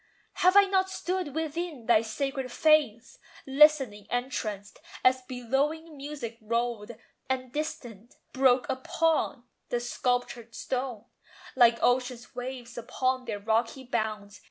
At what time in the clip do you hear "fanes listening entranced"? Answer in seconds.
2.51-4.79